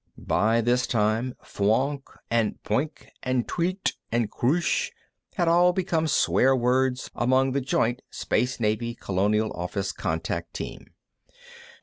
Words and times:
By 0.17 0.61
this 0.61 0.87
time, 0.87 1.35
fwoonk 1.43 2.01
and 2.31 2.55
pwink 2.63 3.09
and 3.21 3.47
tweelt 3.47 3.91
and 4.11 4.31
kroosh 4.31 4.89
had 5.35 5.47
become 5.73 6.07
swear 6.07 6.55
words 6.55 7.11
among 7.13 7.51
the 7.51 7.61
joint 7.61 8.01
Space 8.09 8.59
Navy 8.59 8.95
Colonial 8.95 9.51
Office 9.53 9.91
contact 9.91 10.55
team. 10.55 10.87